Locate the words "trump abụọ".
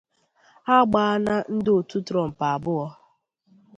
2.07-2.85